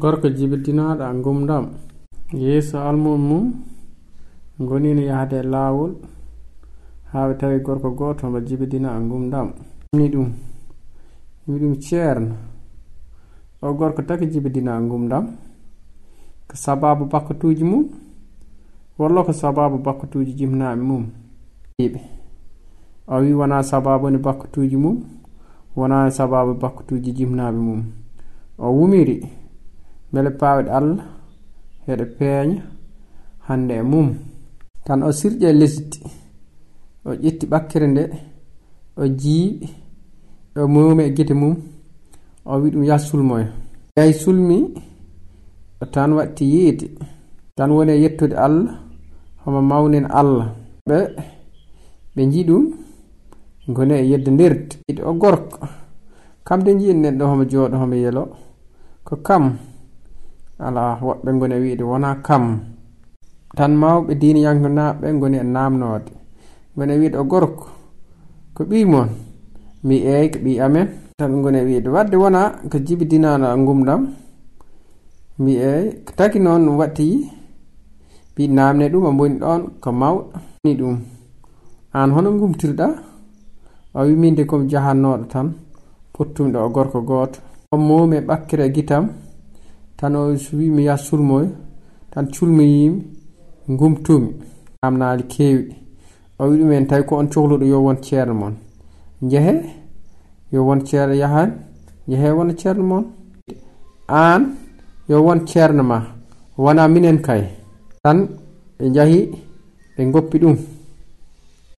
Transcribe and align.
gorko 0.00 0.28
jibidinaɗo 0.28 1.02
a 1.04 1.14
gumdam 1.14 1.66
yeeso 2.32 2.78
almum 2.78 3.20
mum 3.28 3.52
gonino 4.58 5.00
yahde 5.02 5.42
laawol. 5.42 5.92
Haa 7.12 7.28
ɓe 7.28 7.34
tawi 7.38 7.60
gorko 7.60 7.90
gooto 7.90 8.30
mo 8.30 8.40
jibidina 8.40 8.90
a 8.96 9.00
gumdam 9.00 9.52
ni 9.96 10.08
ɗum 10.08 10.32
wi 11.46 11.58
ɗum 11.60 11.74
ceerno. 11.80 12.34
O 13.62 13.72
gorko 13.74 14.02
taki 14.02 14.26
jibidina 14.26 14.76
a 14.76 14.80
gumdam 14.80 15.26
ko 16.48 16.56
sababu 16.56 17.04
bakkatuji 17.06 17.64
mum 17.64 17.86
walla 18.98 19.22
ko 19.22 19.32
sababu 19.32 19.78
bakkatuji 19.78 20.32
jimnaɓe 20.34 20.82
mum? 20.82 21.06
Ɓe 21.78 22.00
o 23.06 23.20
wi 23.20 23.32
wona 23.32 23.62
sababu 23.62 24.10
ni 24.10 24.18
bakkatuuji 24.18 24.76
mum 24.76 25.04
wona 25.76 26.10
sababu 26.10 26.54
bakkatuji 26.54 27.12
jimnaɓe 27.12 27.58
mum. 27.58 27.82
O 28.58 28.70
wumiri. 28.70 29.43
beele 30.14 30.30
paawɗe 30.40 30.70
allah 30.78 31.04
heɗe 31.86 32.04
peeña 32.18 32.62
hande 33.46 33.72
e 33.74 33.82
mum. 33.82 34.08
Tan 34.84 35.02
o 35.02 35.10
sirƴe 35.18 35.52
lesdi 35.60 35.98
o 37.04 37.10
ƴetti 37.22 37.44
ɓakkere 37.52 37.86
nde 37.90 38.02
o 38.96 39.02
jiiɓi 39.20 39.66
o 40.56 40.68
mumi 40.68 41.02
e 41.04 41.10
gite 41.16 41.34
mum 41.42 41.54
o 42.44 42.52
wi 42.60 42.70
ɗum 42.70 42.84
yah 42.84 42.98
sulmoyo 42.98 43.48
yahi 43.96 44.12
sulmi 44.22 44.56
o 45.82 45.84
tan 45.94 46.10
watti 46.12 46.44
yiide 46.52 46.86
tan 47.56 47.70
woni 47.76 47.92
e 47.92 48.00
yettude 48.02 48.34
allah 48.46 48.74
homo 49.44 49.60
mawnen 49.62 50.06
allah. 50.20 50.48
Ɓe 50.88 50.96
ɓe 52.14 52.22
jii 52.32 52.44
ɗum 52.48 52.64
goni 53.74 53.94
e 53.94 54.04
yeddodirde 54.10 55.02
o 55.04 55.12
gorko. 55.14 55.58
Kam 56.44 56.62
de 56.64 56.70
nen 56.74 57.18
ɗo 57.18 57.24
homo 57.30 57.44
jooɗo 57.50 57.76
homo 57.76 57.94
yelo. 57.94 58.28
Ko 59.04 59.16
kam? 59.16 59.44
ala 60.58 60.98
woɓɓe 61.02 61.30
goni 61.38 61.54
e 61.54 61.60
wiide 61.60 61.84
wona 61.84 62.16
kam. 62.26 62.60
Tan 63.56 63.72
mawɓe 63.76 64.14
diiniyankonaɓe 64.20 65.06
goni 65.20 65.36
e 65.38 65.42
namnode 65.42 66.10
goni 66.76 66.92
e 66.94 66.98
wiide 66.98 67.16
o 67.18 67.24
gorko 67.24 67.66
ko 68.54 68.64
ɓimon 68.64 69.08
mi 69.84 69.96
eyi 70.12 70.30
ko 70.32 70.38
ɓi 70.44 70.60
amen. 70.60 70.88
Tan 71.18 71.30
ɓe 71.32 71.42
goni 71.42 71.58
e 71.58 71.64
wiide 71.64 71.88
wadde 71.88 72.16
wona 72.16 72.40
ko 72.70 72.78
jibidinano 72.78 73.46
gumɗam 73.66 74.02
mi 75.38 75.52
eyi 75.56 76.04
ko 76.04 76.12
tagi 76.16 76.38
noon 76.38 76.68
watti 76.78 77.30
mbi 78.32 78.48
namne 78.48 78.88
ɗum 78.92 79.04
o 79.04 79.12
boni 79.12 79.38
ɗon 79.38 79.62
ko 79.80 79.90
mawɗo. 79.92 80.22
Ni 80.64 80.74
ɗum 80.74 80.96
an 81.92 82.10
hono 82.10 82.30
gumtirɗa 82.38 82.86
o 83.94 84.00
wi 84.06 84.14
minde 84.16 84.44
komi 84.46 84.66
jahannoɗo 84.70 85.24
tan 85.32 85.54
pottumɗo 86.12 86.58
o 86.66 86.68
gorko 86.74 87.00
goto 87.02 87.38
o 87.72 87.76
momi 87.76 88.16
e 88.16 88.20
ɓakkere 88.20 88.68
guitam 88.74 89.04
tan 90.04 90.36
suwi 90.36 90.68
mi 90.70 90.84
yah 90.84 90.98
sulmoyo 90.98 91.48
tan 92.12 92.28
culmiyimi 92.30 93.02
gumtumi 93.68 94.34
namnali 94.82 95.22
kewi 95.22 95.74
o 96.38 96.44
wi 96.48 96.58
ɗumen 96.58 96.86
tawi 96.86 97.04
ko 97.06 97.16
on 97.16 97.28
cohluɗo 97.28 97.64
yo 97.64 97.80
won 97.80 97.96
ceerno 98.02 98.34
moon 98.34 98.54
jeehe 99.22 99.54
yo 100.52 100.62
won 100.66 100.84
ceerno 100.84 101.14
yahan 101.14 101.50
jeehe 102.06 102.30
wona 102.36 102.52
ceerno 102.54 102.84
moon 102.84 103.04
an, 104.08 104.56
yo 105.08 105.22
won 105.22 105.46
ceerno 105.46 105.82
ma 105.82 106.02
wona 106.58 106.86
minen 106.88 107.22
kay 107.22 107.42
tan 108.02 108.28
ɓe 108.78 108.92
jahi 108.94 109.30
ɓe 109.96 110.04
goppi 110.12 110.38
ɗum 110.38 110.56